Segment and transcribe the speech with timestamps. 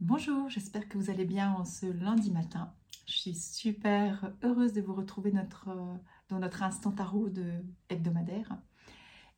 [0.00, 2.72] Bonjour, j'espère que vous allez bien en ce lundi matin.
[3.06, 5.94] Je suis super heureuse de vous retrouver euh,
[6.28, 7.50] dans notre instant tarot de
[7.88, 8.56] hebdomadaire.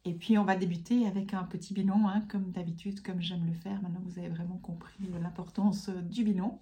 [0.05, 3.55] Et puis on va débuter avec un petit bilan, hein, comme d'habitude, comme j'aime le
[3.55, 3.81] faire.
[3.81, 6.61] Maintenant vous avez vraiment compris l'importance du bilan.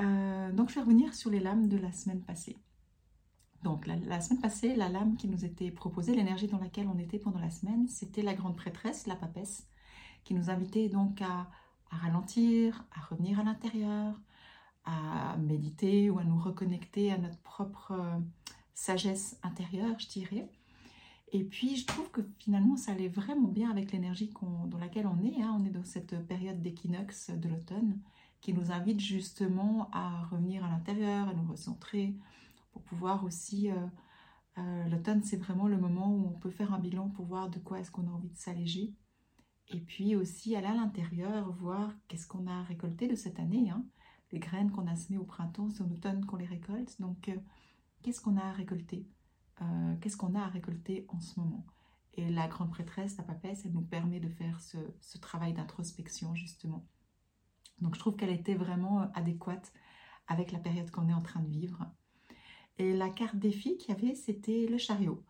[0.00, 2.58] Euh, donc je vais revenir sur les lames de la semaine passée.
[3.62, 6.98] Donc la, la, semaine passée, la lame qui nous était proposée, l'énergie dans laquelle on
[6.98, 9.68] était pendant la semaine, c'était la grande prêtresse, la papesse,
[10.24, 11.48] qui nous invitait donc à
[11.92, 14.20] à ralentir, à revenir à l'intérieur,
[14.84, 18.18] à méditer ou à nous reconnecter à notre propre euh,
[18.74, 20.50] sagesse intérieure, je dirais.
[21.32, 24.32] Et puis, je trouve que finalement, ça allait vraiment bien avec l'énergie
[24.66, 25.40] dans laquelle on est.
[25.40, 25.56] Hein.
[25.58, 27.98] On est dans cette période d'équinoxe de l'automne
[28.40, 32.14] qui nous invite justement à revenir à l'intérieur, à nous recentrer,
[32.72, 33.70] pour pouvoir aussi...
[33.70, 33.76] Euh,
[34.58, 37.58] euh, l'automne, c'est vraiment le moment où on peut faire un bilan pour voir de
[37.58, 38.92] quoi est-ce qu'on a envie de s'alléger
[39.68, 43.70] et puis aussi aller à l'intérieur, voir qu'est-ce qu'on a récolté de cette année.
[43.70, 43.84] Hein.
[44.30, 47.00] Les graines qu'on a semées au printemps, c'est en automne qu'on les récolte.
[47.00, 47.36] Donc, euh,
[48.02, 49.06] qu'est-ce qu'on a à récolter
[49.60, 51.66] euh, Qu'est-ce qu'on a à récolter en ce moment?
[52.14, 56.34] Et la grande prêtresse, la papesse, elle nous permet de faire ce, ce travail d'introspection,
[56.34, 56.86] justement.
[57.80, 59.72] Donc, je trouve qu'elle était vraiment euh, adéquate
[60.26, 61.86] avec la période qu'on est en train de vivre.
[62.78, 65.22] Et la carte défi qu'il y avait, c'était le chariot.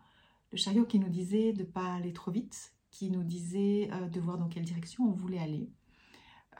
[0.51, 4.07] Le chariot qui nous disait de ne pas aller trop vite, qui nous disait euh,
[4.07, 5.69] de voir dans quelle direction on voulait aller,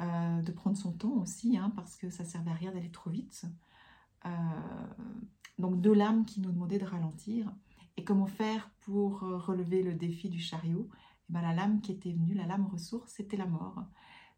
[0.01, 3.11] euh, de prendre son temps aussi, hein, parce que ça servait à rien d'aller trop
[3.11, 3.45] vite.
[4.25, 4.29] Euh,
[5.59, 7.53] donc deux lames qui nous demandaient de ralentir.
[7.95, 10.89] Et comment faire pour relever le défi du chariot?
[10.91, 13.83] Et eh ben, La lame qui était venue, la lame ressource, c'était la mort.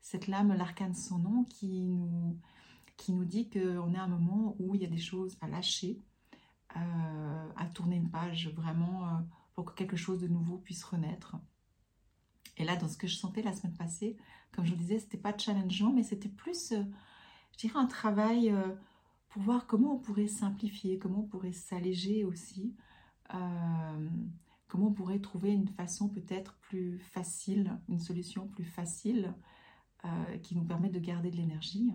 [0.02, 2.38] Cette lame, l'arcane son nom, qui nous,
[2.98, 5.48] qui nous dit qu'on est à un moment où il y a des choses à
[5.48, 6.02] lâcher,
[6.72, 9.22] à tourner une page vraiment
[9.54, 11.38] pour que quelque chose de nouveau puisse renaître.
[12.58, 14.18] Et là, dans ce que je sentais la semaine passée,
[14.56, 16.84] comme je vous disais, c'était pas challengeant, mais c'était plus, euh,
[17.52, 18.74] je dirais, un travail euh,
[19.30, 22.74] pour voir comment on pourrait simplifier, comment on pourrait s'alléger aussi,
[23.34, 24.10] euh,
[24.68, 29.34] comment on pourrait trouver une façon peut-être plus facile, une solution plus facile
[30.44, 31.92] qui nous permet de garder de l'énergie.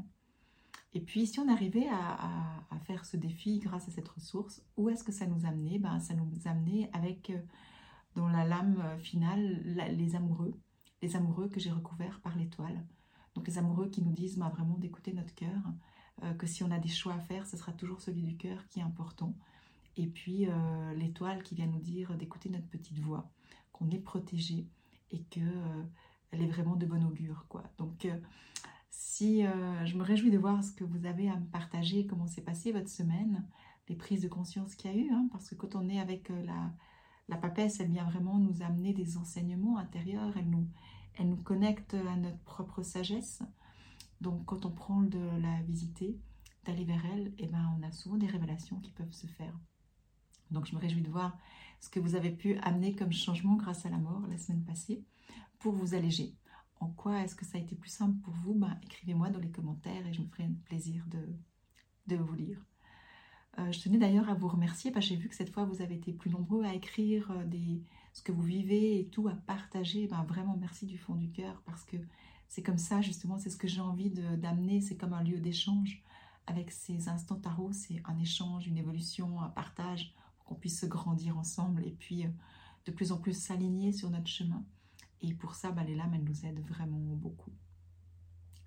[0.94, 4.88] Et puis, si on arrivait à, à, faire ce défi grâce à cette ressource, où
[4.88, 5.78] est-ce que ça nous amenait?
[5.78, 7.30] Ben, Ça nous amenait avec
[8.16, 10.54] dans la lame euh, finale, les amoureux,
[11.02, 12.84] les amoureux que j'ai recouverts par l'étoile.
[13.34, 15.62] Donc les amoureux qui nous disent bah, vraiment d'écouter notre cœur,
[16.24, 18.66] euh, que si on a des choix à faire, ce sera toujours celui du cœur
[18.68, 19.34] qui est important.
[19.96, 23.30] Et puis euh, l'étoile qui vient nous dire d'écouter notre petite voix,
[23.72, 24.66] qu'on est protégé
[25.10, 25.40] et que
[26.30, 27.44] elle est vraiment de bon augure.
[27.48, 27.64] Quoi.
[27.76, 28.06] Donc
[28.90, 32.42] si je me réjouis de voir ce que vous avez à me partager, comment s'est
[32.42, 33.44] passée votre semaine,
[33.88, 36.28] les prises de conscience qu'il y a eu, hein, parce que quand on est avec
[36.28, 36.70] la,
[37.30, 42.40] la papesse, elle vient vraiment nous amener des enseignements intérieurs, elle nous, connecte à notre
[42.40, 43.42] propre sagesse.
[44.20, 46.18] Donc quand on prend de la visiter,
[46.64, 49.56] d'aller vers elle, eh ben, on a souvent des révélations qui peuvent se faire.
[50.50, 51.38] Donc je me réjouis de voir
[51.80, 55.04] ce que vous avez pu amener comme changement grâce à la mort la semaine passée
[55.60, 56.34] pour vous alléger.
[56.80, 58.54] En quoi est-ce que ça a été plus simple pour vous?
[58.54, 61.06] Ben, Écrivez-moi dans les commentaires et je me ferai un plaisir
[62.06, 62.69] de vous lire.
[63.58, 65.82] Euh, je tenais d'ailleurs à vous remercier parce que j'ai vu que cette fois vous
[65.82, 69.34] avez été plus nombreux à écrire euh, des, ce que vous vivez et tout, à
[69.34, 70.06] partager.
[70.06, 71.96] Ben, vraiment merci du fond du cœur parce que
[72.48, 74.80] c'est comme ça justement, c'est ce que j'ai envie d'amener.
[74.80, 76.02] C'est comme un lieu d'échange
[76.46, 77.72] avec ces instants tarot.
[77.72, 82.24] C'est un échange, une évolution, un partage pour qu'on puisse se grandir ensemble et puis
[82.24, 82.30] euh,
[82.86, 84.64] de plus en plus s'aligner sur notre chemin.
[85.22, 87.52] Et pour ça, ben, les lames, elles nous aident vraiment beaucoup.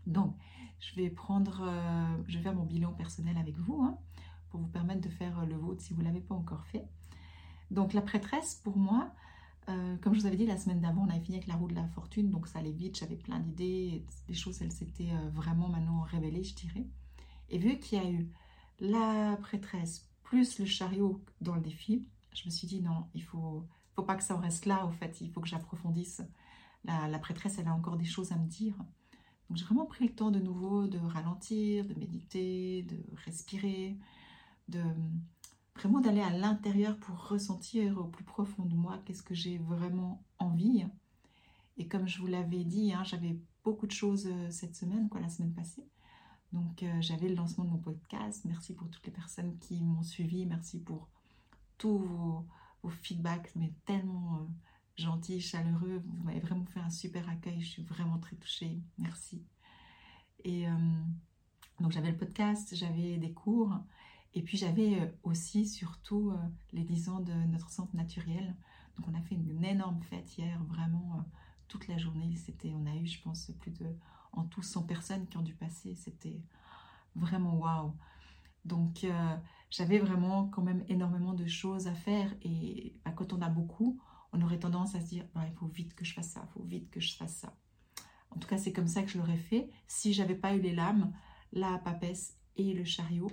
[0.05, 0.35] Donc,
[0.79, 1.65] je vais prendre,
[2.27, 3.81] je vais faire mon bilan personnel avec vous.
[3.81, 3.97] Hein
[4.53, 6.85] pour vous permettre de faire euh, le vôtre si vous ne l'avez pas encore fait.
[7.71, 9.11] Donc la prêtresse, pour moi,
[9.67, 11.67] euh, comme je vous avais dit la semaine d'avant, on avait fini avec la roue
[11.67, 15.29] de la fortune, donc ça allait vite, j'avais plein d'idées, des choses, elles s'étaient euh,
[15.31, 16.85] vraiment maintenant révélées, je dirais.
[17.49, 18.29] Et vu qu'il y a eu
[18.79, 22.05] la prêtresse plus le chariot dans le défi,
[22.35, 23.65] je me suis dit non, il faut,
[23.95, 26.21] faut pas que ça en reste là, au fait, il faut que j'approfondisse.
[26.85, 28.75] La, la, prêtresse, elle a encore des choses à me dire.
[29.49, 33.97] Donc j'ai vraiment pris le temps de nouveau de ralentir, de méditer, de respirer,
[34.67, 34.81] de
[35.75, 40.23] vraiment d'aller à l'intérieur pour ressentir au plus profond de moi qu'est-ce que j'ai vraiment
[40.39, 40.85] envie.
[41.77, 45.29] Et comme je vous l'avais dit, hein, j'avais beaucoup de choses euh, cette semaine, la
[45.29, 45.87] semaine passée.
[46.51, 48.45] Donc euh, j'avais le lancement de mon podcast.
[48.45, 50.45] Merci pour toutes les personnes qui m'ont suivi.
[50.45, 51.09] Merci pour
[51.77, 52.45] tous vos,
[53.01, 54.45] feedbacks, mais tellement euh,
[54.97, 56.03] gentils, chaleureux.
[56.05, 57.61] Vous m'avez vraiment fait un super accueil.
[57.61, 58.79] Je suis vraiment très touchée.
[58.97, 59.43] Merci.
[60.45, 60.65] Et
[61.79, 63.73] donc j'avais le podcast, j'avais des cours.
[64.35, 66.37] Et puis j'avais euh, aussi surtout euh,
[66.71, 68.55] les 10 ans de notre centre naturel.
[68.97, 71.21] Donc on a fait une énorme fête hier, vraiment euh,
[71.67, 72.35] toute la journée.
[72.35, 73.85] C'était, on a eu, je pense, plus de,
[74.31, 75.95] en tout 100 personnes qui ont dû passer.
[75.95, 76.41] C'était
[77.15, 77.93] vraiment waouh.
[78.65, 79.05] Donc,
[79.69, 82.33] j'avais vraiment quand même énormément de choses à faire.
[82.43, 83.99] Et bah, quand on a beaucoup,
[84.31, 86.53] on aurait tendance à se dire, bah, il faut vite que je fasse ça, il
[86.53, 87.53] faut vite que je fasse ça.
[88.31, 90.73] En tout cas, c'est comme ça que je l'aurais fait si j'avais pas eu les
[90.73, 91.13] lames,
[91.51, 93.29] la papesse et le chariot.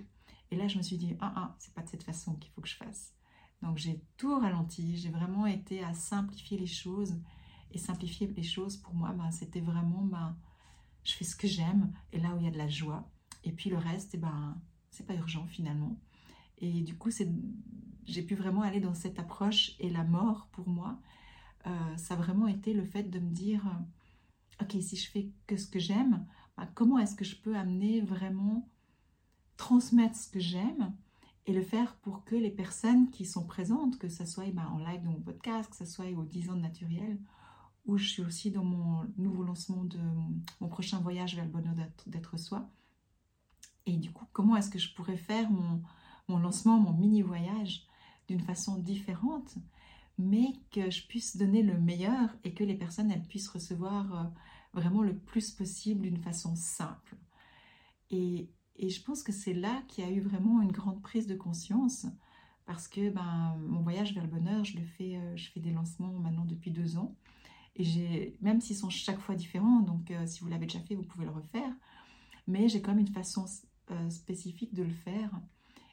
[0.50, 2.61] Et là, je me suis dit, ah, ah, c'est pas de cette façon qu'il faut
[2.61, 3.14] que je fasse.
[3.62, 4.97] Donc, j'ai tout ralenti.
[4.97, 7.14] J'ai vraiment été à simplifier les choses.
[7.73, 10.37] Et simplifier les choses, pour moi, ben, c'était vraiment, ben,
[11.05, 13.08] je fais ce que j'aime et là où il y a de la joie.
[13.44, 14.61] Et puis le reste, eh ben,
[14.91, 15.97] c'est pas urgent finalement.
[16.58, 17.11] Et du coup,
[18.05, 19.73] j'ai pu vraiment aller dans cette approche.
[19.79, 21.00] Et la mort, pour moi,
[21.67, 25.31] euh, ça a vraiment été le fait de me dire, euh, ok, si je fais
[25.46, 26.26] que ce que j'aime,
[26.56, 28.69] ben, comment est-ce que je peux amener vraiment
[29.61, 30.95] transmettre ce que j'aime
[31.45, 34.79] et le faire pour que les personnes qui sont présentes, que ce soit ben, en
[34.79, 37.21] live dans mon podcast, que ce soit au 10 ans de naturel,
[37.85, 39.99] où je suis aussi dans mon nouveau lancement de
[40.61, 41.75] mon prochain voyage vers le bonheur
[42.07, 42.71] d'être soi.
[43.85, 45.83] Et du coup, comment est-ce que je pourrais faire mon,
[46.29, 47.87] mon lancement, mon mini-voyage
[48.29, 49.56] d'une façon différente,
[50.17, 54.25] mais que je puisse donner le meilleur et que les personnes elles puissent recevoir euh,
[54.73, 57.19] vraiment le plus possible d'une façon simple?
[58.11, 58.49] Et,
[58.82, 61.35] et je pense que c'est là qu'il y a eu vraiment une grande prise de
[61.35, 62.06] conscience
[62.65, 65.71] parce que ben, mon voyage vers le bonheur, je le fais, euh, je fais des
[65.71, 67.15] lancements maintenant depuis deux ans.
[67.77, 71.03] Et même s'ils sont chaque fois différents, donc euh, si vous l'avez déjà fait, vous
[71.03, 71.71] pouvez le refaire,
[72.47, 73.44] mais j'ai quand même une façon
[73.91, 75.31] euh, spécifique de le faire.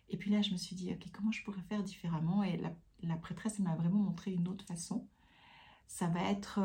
[0.07, 2.41] Et puis là, je me suis dit, ok, comment je pourrais faire différemment?
[2.41, 2.73] Et la,
[3.03, 5.05] la prêtresse, m'a vraiment montré une autre façon.
[5.87, 6.61] Ça va être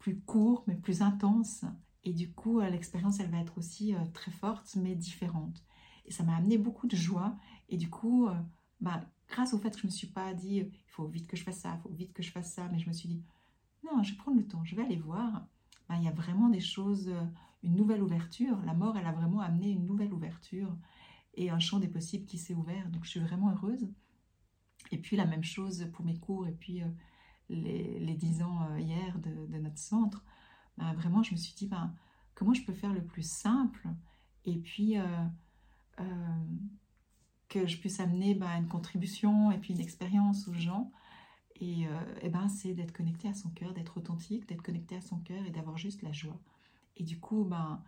[0.00, 1.64] plus court, mais plus intense.
[2.06, 5.64] Et du coup, euh, l'expérience, elle va être aussi euh, très forte, mais différente.
[6.06, 7.36] Et ça m'a amené beaucoup de joie.
[7.68, 8.34] Et du coup, euh,
[8.80, 11.36] bah, grâce au fait que je ne me suis pas dit, il faut vite que
[11.36, 13.24] je fasse ça, il faut vite que je fasse ça, mais je me suis dit,
[13.84, 15.48] non, je vais prendre le temps, je vais aller voir.
[15.88, 17.12] Bah, il y a vraiment des choses,
[17.64, 18.56] une nouvelle ouverture.
[18.64, 20.76] La mort, elle a vraiment amené une nouvelle ouverture
[21.34, 22.88] et un champ des possibles qui s'est ouvert.
[22.90, 23.88] Donc, je suis vraiment heureuse.
[24.92, 26.82] Et puis, la même chose pour mes cours et puis
[27.48, 30.24] les, les 10 ans hier de, de notre centre.
[30.78, 31.94] Bah, vraiment, je me suis dit, ben,
[32.34, 33.88] comment je peux faire le plus simple
[34.44, 35.04] et puis euh,
[36.00, 36.44] euh,
[37.48, 40.90] que je puisse amener ben, une contribution et puis une expérience aux gens.
[41.58, 45.18] Et, euh, ben, c'est d'être connecté à son cœur, d'être authentique, d'être connecté à son
[45.18, 46.38] cœur et d'avoir juste la joie.
[46.96, 47.82] Et du coup, ben,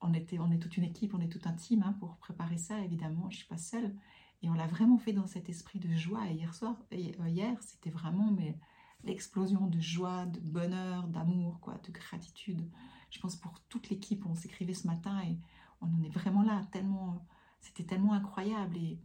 [0.00, 2.58] on, était, on est toute une équipe, on est tout un team hein, pour préparer
[2.58, 3.94] ça, évidemment, je ne suis pas seule.
[4.42, 6.26] Et on l'a vraiment fait dans cet esprit de joie.
[6.30, 8.56] Et hier soir, hier, c'était vraiment mais,
[9.04, 12.68] l'explosion de joie, de bonheur, d'amour, quoi, de gratitude.
[13.10, 15.38] Je pense pour toute l'équipe, on s'écrivait ce matin et
[15.80, 17.26] on en est vraiment là, tellement,
[17.60, 18.98] c'était tellement incroyable et,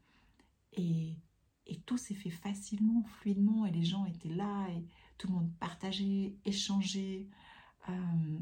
[0.74, 1.18] et,
[1.66, 4.86] et tout s'est fait facilement, fluidement et les gens étaient là et
[5.18, 7.28] tout le monde partageait, échangeait.
[7.90, 8.40] Euh,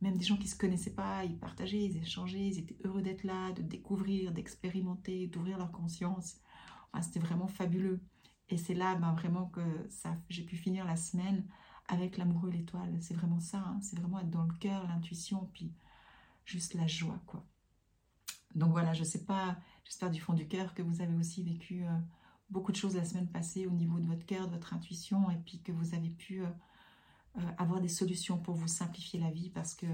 [0.00, 3.02] même des gens qui ne se connaissaient pas, ils partageaient, ils échangeaient, ils étaient heureux
[3.02, 6.36] d'être là, de découvrir, d'expérimenter, d'ouvrir leur conscience.
[7.00, 8.00] C'était vraiment fabuleux.
[8.52, 9.62] Et c'est là ben, vraiment que
[10.28, 11.42] j'ai pu finir la semaine
[11.88, 12.94] avec l'amoureux l'étoile.
[13.00, 13.78] C'est vraiment ça, hein.
[13.80, 15.72] c'est vraiment être dans le cœur, l'intuition, puis
[16.44, 17.46] juste la joie, quoi.
[18.54, 21.86] Donc voilà, je sais pas, j'espère du fond du cœur que vous avez aussi vécu
[21.86, 21.98] euh,
[22.50, 25.36] beaucoup de choses la semaine passée au niveau de votre cœur, de votre intuition, et
[25.46, 26.48] puis que vous avez pu euh,
[27.38, 29.86] euh, avoir des solutions pour vous simplifier la vie, parce que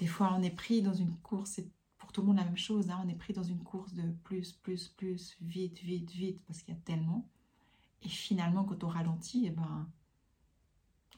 [0.00, 2.58] des fois on est pris dans une course, c'est pour tout le monde la même
[2.58, 3.00] chose, hein.
[3.02, 6.74] on est pris dans une course de plus, plus, plus, vite, vite, vite, parce qu'il
[6.74, 7.26] y a tellement.
[8.04, 9.88] Et finalement, quand on ralentit, eh ben,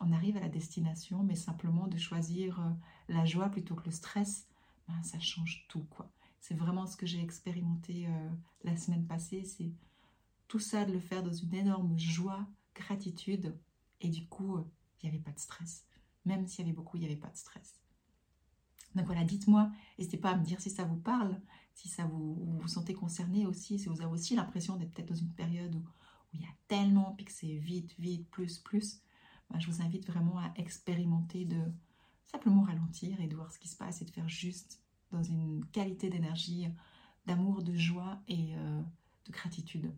[0.00, 2.70] on arrive à la destination, mais simplement de choisir euh,
[3.08, 4.46] la joie plutôt que le stress,
[4.88, 5.84] ben, ça change tout.
[5.90, 6.10] quoi.
[6.40, 8.30] C'est vraiment ce que j'ai expérimenté euh,
[8.64, 9.72] la semaine passée, c'est
[10.48, 13.58] tout ça de le faire dans une énorme joie, gratitude,
[14.00, 14.64] et du coup, euh,
[15.02, 15.84] il n'y avait pas de stress.
[16.24, 17.80] Même s'il y avait beaucoup, il n'y avait pas de stress.
[18.94, 21.40] Donc voilà, dites-moi, n'hésitez pas à me dire si ça vous parle,
[21.74, 25.14] si ça vous, vous sentez concerné aussi, si vous avez aussi l'impression d'être peut-être dans
[25.14, 25.84] une période où
[26.36, 29.00] il y a tellement, puis que c'est vite, vite, plus, plus,
[29.50, 31.60] ben, je vous invite vraiment à expérimenter de
[32.26, 34.80] simplement ralentir et de voir ce qui se passe et de faire juste
[35.12, 36.68] dans une qualité d'énergie,
[37.26, 38.82] d'amour, de joie et euh,
[39.26, 39.92] de gratitude.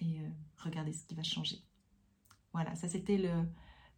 [0.00, 1.62] Et euh, regardez ce qui va changer.
[2.52, 3.48] Voilà, ça c'était le,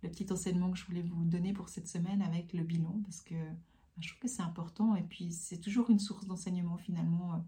[0.01, 3.35] petit enseignement que je voulais vous donner pour cette semaine avec le bilan parce que
[3.35, 7.45] ben, je trouve que c'est important et puis c'est toujours une source d'enseignement finalement.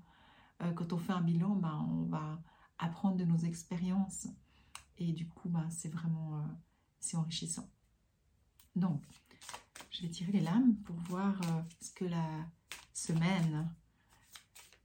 [0.63, 2.43] Euh, quand on fait un bilan, ben, on va
[2.81, 4.27] apprendre de nos expériences.
[4.99, 7.69] Et du coup, bah, c'est vraiment euh, enrichissant.
[8.77, 9.03] Donc,
[9.91, 12.47] je vais tirer les lames pour voir euh, ce que la
[12.93, 13.69] semaine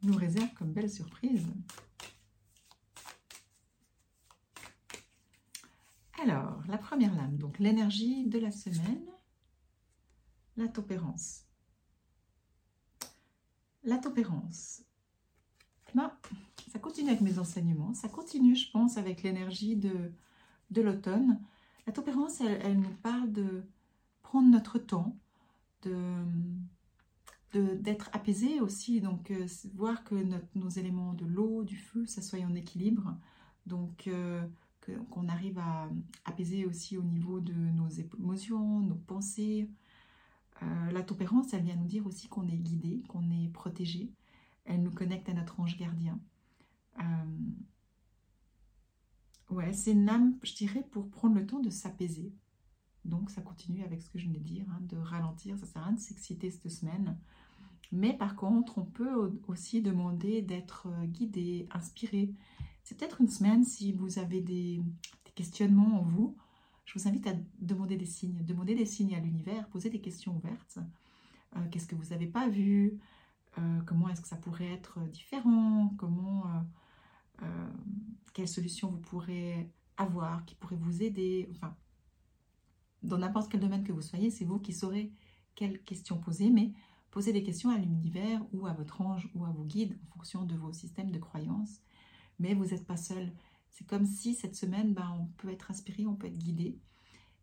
[0.03, 1.47] nous réserve comme belle surprise.
[6.21, 9.05] Alors, la première lame, donc l'énergie de la semaine,
[10.57, 11.43] la topérance.
[13.83, 14.81] La topérance.
[15.93, 16.11] Ben,
[16.75, 20.11] ça continue avec mes enseignements, ça continue, je pense, avec l'énergie de,
[20.71, 21.39] de l'automne.
[21.87, 23.63] La topérance, elle, nous parle de
[24.23, 25.15] prendre notre temps,
[25.83, 26.01] de
[27.53, 30.15] d'être apaisé aussi, donc euh, voir que
[30.55, 33.15] nos éléments de l'eau, du feu, ça soit en équilibre,
[33.65, 34.45] donc euh,
[35.09, 35.87] qu'on arrive à
[36.25, 39.69] apaiser aussi au niveau de nos émotions, nos pensées.
[40.61, 44.11] Euh, la topérance, elle vient nous dire aussi qu'on est guidé, qu'on est protégé.
[44.65, 46.19] Elle nous connecte à notre ange gardien.
[49.49, 52.33] Ouais, c'est âme, je dirais, pour prendre le temps de s'apaiser.
[53.05, 55.81] Donc ça continue avec ce que je venais de dire, hein, de ralentir, ça sert
[55.81, 57.17] à rien de s'exciter cette semaine.
[57.91, 62.33] Mais par contre, on peut aussi demander d'être euh, guidé, inspiré.
[62.83, 64.81] C'est peut-être une semaine si vous avez des,
[65.35, 66.35] questionnements en vous.
[66.85, 70.35] Je vous invite à demander des signes, demander des signes à l'univers, poser des questions
[70.35, 70.79] ouvertes.
[71.57, 72.99] Euh, qu'est-ce que vous n'avez pas vu?
[73.57, 75.93] Euh, Comment est-ce que ça pourrait être différent?
[75.97, 76.43] Comment,
[78.33, 81.75] quelle solution vous pourrez avoir qui pourrait vous aider Enfin,
[83.03, 85.11] dans n'importe quel domaine que vous soyez, c'est vous qui saurez
[85.55, 86.73] quelles questions poser, mais
[87.15, 90.43] Posez des questions à l'univers ou à votre ange ou à vos guides en fonction
[90.43, 91.81] de vos systèmes de croyances.
[92.39, 93.31] Mais vous n'êtes pas seul.
[93.69, 96.77] C'est comme si cette semaine, ben, on peut être inspiré, on peut être guidé.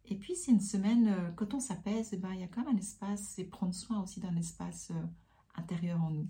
[0.05, 2.63] Et puis c'est une semaine, euh, quand on s'apaise, eh ben, il y a quand
[2.67, 5.07] même un espace, c'est prendre soin aussi d'un espace euh,
[5.55, 6.29] intérieur en nous.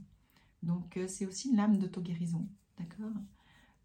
[0.62, 3.10] Donc euh, c'est aussi une lame d'auto-guérison, d'accord?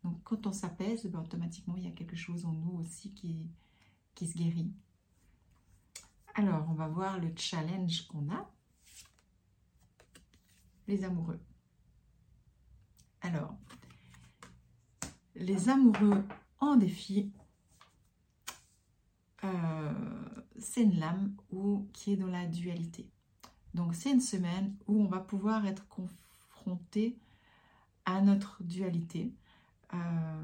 [0.04, 3.50] Donc quand on s'apaise, ben, automatiquement il y a quelque chose en nous aussi qui,
[4.16, 4.72] qui se guérit.
[6.36, 8.50] Alors on va voir le challenge qu'on a
[10.88, 11.40] les amoureux.
[13.22, 13.56] Alors,
[15.36, 16.24] les amoureux
[16.60, 17.32] en défi,
[19.44, 19.94] euh,
[20.60, 21.36] c'est une lame
[21.94, 23.10] qui est dans la dualité.
[23.74, 27.20] Donc c'est une semaine où on va pouvoir être confronté
[28.06, 29.34] à notre dualité.
[29.94, 30.44] Euh,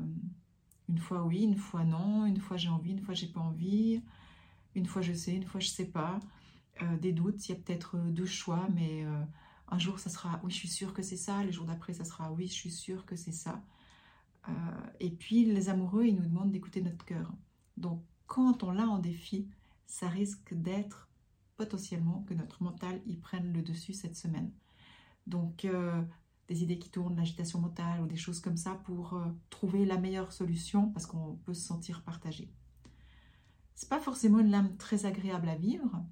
[0.90, 4.02] une fois oui, une fois non, une fois j'ai envie, une fois j'ai pas envie,
[4.76, 6.20] une fois je sais, une fois je sais pas.
[6.82, 9.06] Euh, des doutes, il y a peut-être deux choix, mais
[9.74, 11.44] un jour, ça sera oui, je suis sûre que c'est ça.
[11.44, 13.62] Le jour d'après, ça sera oui, je suis sûre que c'est ça.
[14.48, 14.52] Euh,
[15.00, 17.32] et puis, les amoureux, ils nous demandent d'écouter notre cœur.
[17.78, 19.48] Donc, quand on l'a en défi,
[19.88, 21.10] ça risque d'être
[21.58, 24.52] potentiellement que notre mental y prenne le dessus cette semaine.
[25.28, 26.02] Donc, euh,
[26.48, 29.98] des idées qui tournent, l'agitation mentale ou des choses comme ça pour euh, trouver la
[29.98, 32.52] meilleure solution parce qu'on peut se sentir partagé.
[33.76, 36.04] C'est pas forcément une lame très agréable à vivre.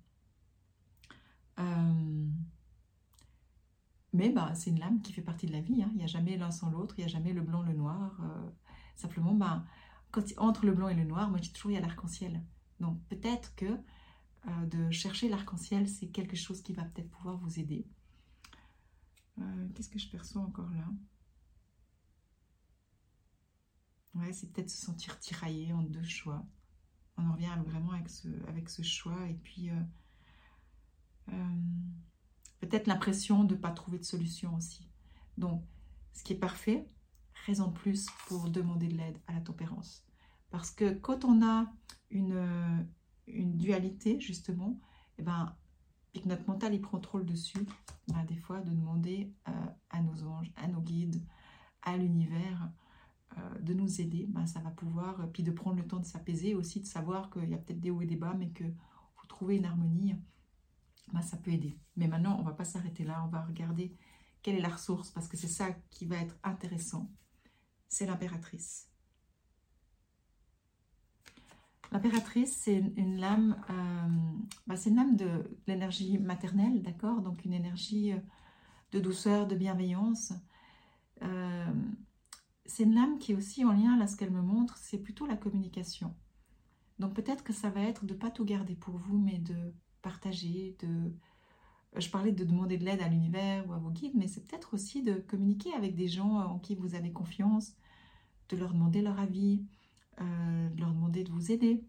[4.14, 5.82] Mais bah, c'est une lame qui fait partie de la vie.
[5.82, 5.90] Hein.
[5.94, 8.20] Il n'y a jamais l'un sans l'autre, il n'y a jamais le blanc, le noir.
[8.24, 8.50] Euh,
[8.96, 9.66] simplement, bah,
[10.12, 12.44] quand, entre le blanc et le noir, moi je dis toujours il y a l'arc-en-ciel.
[12.80, 17.60] Donc peut-être que euh, de chercher l'arc-en-ciel, c'est quelque chose qui va peut-être pouvoir vous
[17.60, 17.88] aider.
[19.40, 20.88] Euh, qu'est-ce que je perçois encore là?
[24.14, 26.46] Ouais, c'est peut-être se sentir tiraillé en deux choix.
[27.18, 29.28] On en revient vraiment avec ce, avec ce choix.
[29.28, 29.70] Et puis,
[32.60, 34.90] peut-être l'impression de ne pas trouver de solution aussi.
[35.38, 35.66] Donc,
[36.14, 36.88] ce qui est parfait,
[37.46, 40.06] raison de plus pour demander de l'aide à la tempérance.
[40.50, 41.74] Parce que quand on a
[42.10, 42.86] une,
[43.28, 44.80] une dualité, justement,
[45.18, 45.56] eh ben,
[46.14, 47.66] et que notre mental il prend trop le dessus,
[48.08, 49.52] ben, des fois de demander euh,
[49.90, 51.24] à nos anges, à nos guides,
[51.82, 52.70] à l'univers,
[53.38, 56.54] euh, de nous aider, ben, ça va pouvoir, puis de prendre le temps de s'apaiser
[56.54, 58.76] aussi, de savoir qu'il y a peut-être des hauts et des bas, mais qu'il
[59.16, 60.16] faut trouver une harmonie
[61.14, 61.78] bah, ça peut aider.
[61.96, 63.96] Mais maintenant, on va pas s'arrêter là, on va regarder
[64.42, 67.12] quelle est la ressource, parce que c'est ça qui va être intéressant.
[67.90, 68.91] C'est l'impératrice.
[71.92, 77.52] L'impératrice, c'est une, lame, euh, bah, c'est une lame de, l'énergie maternelle, d'accord Donc une
[77.52, 78.20] énergie euh,
[78.94, 80.32] de douceur, de bienveillance.
[81.22, 81.74] Euh,
[82.66, 85.26] c'est une lame qui est aussi en lien, là, ce qu'elle me montre, c'est plutôt
[85.26, 86.16] la communication.
[86.98, 89.74] Donc peut-être que ça va être de ne pas tout garder pour vous, mais de
[90.02, 91.12] partager, de...
[91.98, 94.74] Je parlais de demander de l'aide à l'univers ou à vos guides, mais c'est peut-être
[94.74, 97.76] aussi de communiquer avec des gens en qui vous avez confiance,
[98.48, 99.66] de leur demander leur avis,
[100.22, 101.84] euh, leur demander de vous aider.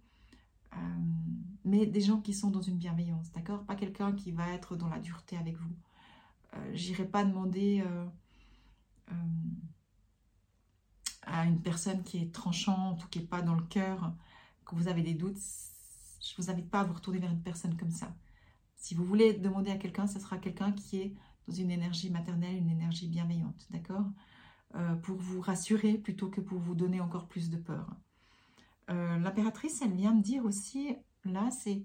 [0.75, 0.77] Euh,
[1.65, 3.65] mais des gens qui sont dans une bienveillance, d'accord?
[3.65, 5.77] Pas quelqu'un qui va être dans la dureté avec vous.
[6.55, 7.85] Euh, J'irai pas demander
[11.23, 14.13] à une personne qui est tranchante ou qui n'est pas dans le cœur,
[14.65, 15.39] que vous avez des doutes,
[16.21, 18.15] je ne vous invite pas à vous retourner vers une personne comme ça.
[18.77, 21.15] Si vous voulez demander à quelqu'un, ce sera quelqu'un qui est
[21.47, 24.07] dans une énergie maternelle, une énergie bienveillante, d'accord?
[24.75, 27.95] Euh, Pour vous rassurer plutôt que pour vous donner encore plus de peur.
[28.93, 31.85] Euh, l'impératrice, elle vient me dire aussi, là, c'est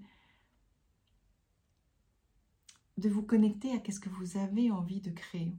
[2.98, 5.56] de vous connecter à qu'est-ce que vous avez envie de créer.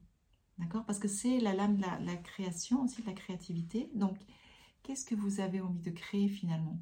[0.58, 0.86] D'accord?
[0.86, 3.90] Parce que c'est la lame de la, création, aussi de la créativité.
[3.96, 4.18] Donc,
[4.84, 6.80] qu'est-ce que vous avez envie de créer finalement?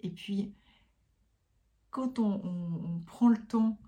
[0.00, 0.54] Et puis,
[1.90, 3.78] quand on, prend le temps,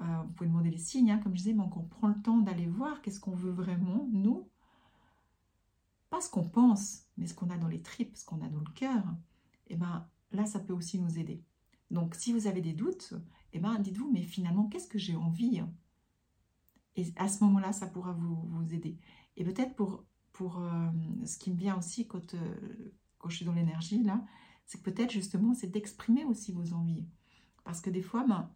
[0.00, 2.20] euh, vous pouvez demander les signes, hein, comme je disais, mais quand on prend le
[2.20, 4.50] temps d'aller voir qu'est-ce qu'on veut vraiment, nous,
[6.10, 8.60] pas ce qu'on pense, mais ce qu'on a dans les tripes, ce qu'on a dans
[8.60, 9.04] le cœur,
[9.68, 11.42] et eh ben là, ça peut aussi nous aider.
[11.90, 13.14] Donc, si vous avez des doutes,
[13.52, 15.62] eh ben dites-vous, mais finalement, qu'est-ce que j'ai envie?
[16.96, 18.98] Et à ce moment-là, ça pourra vous, vous aider.
[19.36, 20.90] Et peut-être pour, pour euh,
[21.24, 24.24] ce qui me vient aussi quand, euh, quand je suis dans l'énergie, là,
[24.66, 27.06] c'est que peut-être justement, c'est d'exprimer aussi vos envies.
[27.64, 28.50] Parce que des fois, ben,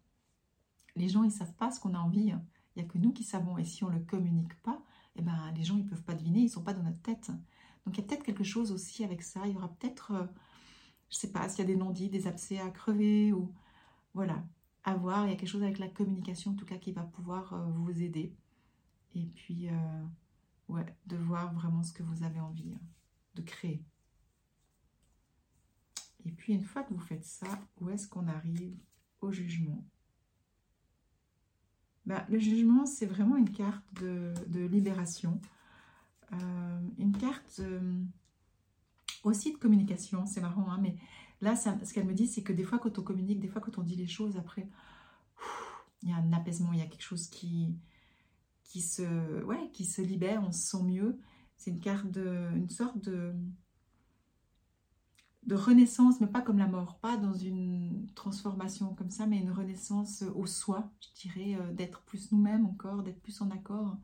[0.95, 2.33] les gens, ils ne savent pas ce qu'on a envie.
[2.75, 3.57] Il n'y a que nous qui savons.
[3.57, 4.83] Et si on ne le communique pas,
[5.15, 7.01] eh ben, les gens, ils ne peuvent pas deviner, ils ne sont pas dans notre
[7.01, 7.31] tête.
[7.85, 9.41] Donc, il y a peut-être quelque chose aussi avec ça.
[9.45, 10.25] Il y aura peut-être, euh,
[11.09, 13.53] je sais pas, s'il y a des non-dits, des abcès à crever, ou
[14.13, 14.43] voilà,
[14.83, 15.25] à voir.
[15.25, 17.65] Il y a quelque chose avec la communication, en tout cas, qui va pouvoir euh,
[17.71, 18.33] vous aider.
[19.15, 22.81] Et puis, euh, de voir vraiment ce que vous avez envie hein,
[23.35, 23.83] de créer.
[26.25, 27.47] Et puis, une fois que vous faites ça,
[27.79, 28.75] où est-ce qu'on arrive
[29.21, 29.83] au jugement?
[32.05, 34.33] Bah, le jugement, c'est vraiment une carte de,
[34.67, 35.41] libération.
[36.31, 38.01] Euh, une carte euh,
[39.27, 40.95] aussi de communication, c'est marrant, hein, mais
[41.41, 43.77] là, ce qu'elle me dit, c'est que des fois, quand on communique, des fois, quand
[43.77, 44.67] on dit les choses, après,
[46.03, 47.75] il y a un apaisement, il y a quelque chose qui,
[48.63, 51.19] qui, se, ouais, qui se libère, on se sent mieux.
[51.57, 53.33] C'est une carte une sorte de,
[55.47, 59.51] de renaissance, mais pas comme la mort, pas dans une transformation comme ça, mais une
[59.51, 63.97] renaissance au soi, je dirais, euh, d'être plus nous-mêmes encore, d'être plus en accord.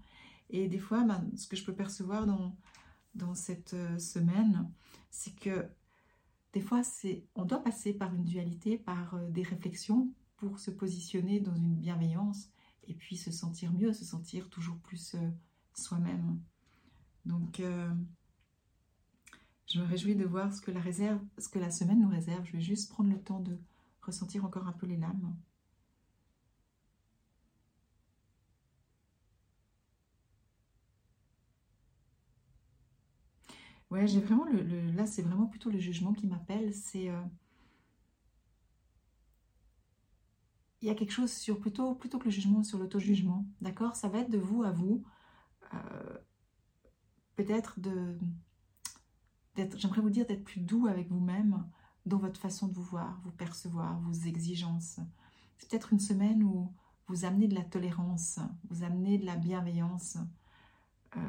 [0.49, 2.55] Et des fois, ben, ce que je peux percevoir dans,
[3.15, 4.69] dans cette euh, semaine,
[5.09, 5.67] c'est que
[6.53, 10.71] des fois, c'est, on doit passer par une dualité, par euh, des réflexions pour se
[10.71, 12.49] positionner dans une bienveillance
[12.87, 15.15] et puis se sentir mieux, se sentir toujours plus
[15.73, 16.39] soi-même.
[17.25, 17.61] Donc,
[19.67, 22.45] je me réjouis de voir ce que la réserve, ce que la semaine nous réserve.
[22.45, 23.57] Je vais juste prendre le temps de
[24.01, 25.35] ressentir encore un peu les lames.
[33.93, 36.73] Ouais, j'ai vraiment le, là, c'est vraiment plutôt le jugement qui m'appelle.
[36.73, 37.21] C'est euh,
[40.81, 43.95] il y a quelque chose sur plutôt plutôt que le jugement sur l'auto-jugement, d'accord?
[43.95, 45.03] Ça va être de vous à vous,
[45.75, 46.17] euh,
[47.35, 48.17] peut-être de
[49.55, 51.63] j'aimerais vous dire d'être plus doux avec vous-même
[52.07, 54.99] dans votre façon de vous voir, vous percevoir, vos exigences.
[55.59, 56.73] C'est peut-être une semaine où
[57.05, 58.39] vous amenez de la tolérance,
[58.71, 60.17] vous amenez de la bienveillance.
[61.15, 61.19] Euh,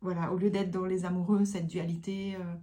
[0.00, 2.54] voilà, au lieu d'être dans les amoureux, cette dualité, euh,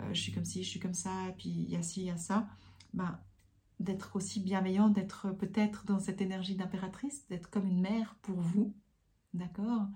[0.00, 2.02] euh, je suis comme ci, je suis comme ça, et puis il y a ci,
[2.02, 2.46] il y a ça,
[2.92, 3.18] ben,
[3.80, 8.74] d'être aussi bienveillant, d'être peut-être dans cette énergie d'impératrice, d'être comme une mère pour vous,
[9.34, 9.86] d'accord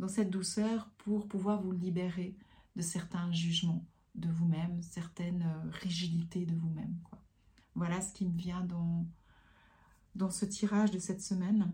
[0.00, 2.34] dans cette douceur pour pouvoir vous libérer
[2.74, 6.96] de certains jugements de vous-même, certaines euh, rigidités de vous-même.
[7.74, 9.06] Voilà ce qui me vient dans,
[10.14, 11.72] dans ce tirage de cette semaine.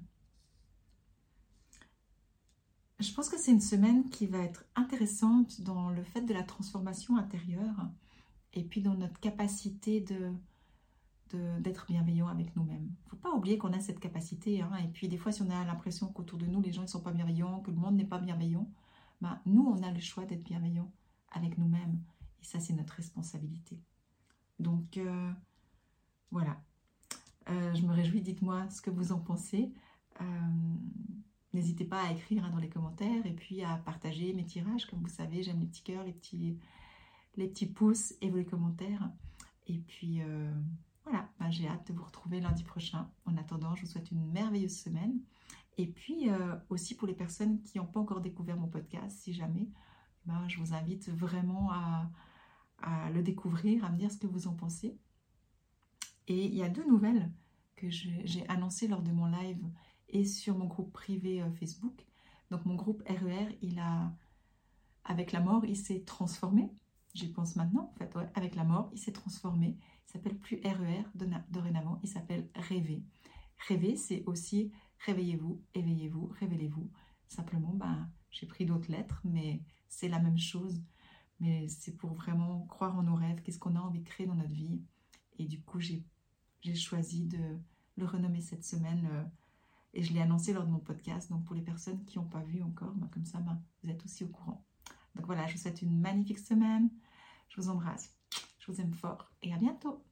[2.99, 6.43] Je pense que c'est une semaine qui va être intéressante dans le fait de la
[6.43, 7.89] transformation intérieure
[8.55, 10.33] et puis dans notre capacité de,
[11.61, 12.89] d'être bienveillant avec nous-mêmes.
[12.89, 14.63] Il ne faut pas oublier qu'on a cette capacité.
[14.63, 14.75] Hein.
[14.83, 17.03] Et puis des fois, si on a l'impression qu'autour de nous, les gens ne sont
[17.03, 18.71] pas bienveillants, que le monde n'est pas bienveillant,
[19.21, 20.91] ben, nous, on a le choix d'être bienveillant
[21.33, 22.01] avec nous-mêmes.
[22.41, 23.79] Et ça, c'est notre responsabilité.
[24.59, 25.33] Donc, euh,
[26.31, 26.63] voilà.
[27.51, 29.73] Euh, je me réjouis, dites-moi ce que vous en pensez.
[30.21, 30.25] Euh,
[31.57, 34.87] n'hésitez pas à écrire hein, dans les commentaires et puis à partager mes tirages.
[34.87, 36.59] Comme vous savez, j'aime les petits cœurs, les petits,
[37.37, 39.11] les petits pouces et vos commentaires.
[39.67, 40.21] Et puis,
[41.07, 43.09] voilà, ben, j'ai hâte de vous retrouver lundi prochain.
[43.25, 45.21] En attendant, je vous souhaite une merveilleuse semaine.
[45.79, 49.33] Et puis euh, aussi pour les personnes qui n'ont pas encore découvert mon podcast, si
[49.33, 49.69] jamais,
[50.25, 52.11] ben, je vous invite vraiment à,
[53.13, 54.99] le découvrir, à me dire ce que vous en pensez.
[56.29, 57.31] Et il y a deux nouvelles
[57.75, 59.65] que j'ai annoncées lors de mon live
[60.09, 62.07] et sur mon groupe privé euh, Facebook.
[62.51, 64.13] Donc mon groupe RER, e il a,
[65.05, 66.71] avec la mort, il s'est transformé.
[67.15, 69.79] J'y pense maintenant, en fait, avec la mort, il s'est transformé
[70.17, 73.03] s'appelle plus RER e dorénavant, il s'appelle Rêver.
[73.69, 74.73] Rêver, c'est aussi
[75.05, 76.91] réveillez-vous, éveillez-vous, révélez-vous.
[77.29, 80.83] Simplement, ben, j'ai pris d'autres lettres, mais c'est la même chose.
[81.39, 84.35] Mais c'est pour vraiment croire en nos rêves, qu'est-ce qu'on a envie de créer dans
[84.35, 84.81] notre vie.
[85.39, 86.05] Et du coup, j'ai
[86.75, 87.59] choisi de
[87.97, 89.25] le renommer cette semaine euh,
[89.97, 91.31] et je l'ai annoncé lors de mon podcast.
[91.31, 94.05] Donc pour les personnes qui n'ont pas vu encore, ben, comme ça, ben, vous êtes
[94.05, 94.63] aussi au courant.
[95.15, 96.91] Donc voilà, je vous souhaite une magnifique semaine.
[97.49, 98.15] Je vous embrasse.
[98.59, 100.05] Je vous aime fort et à bientôt.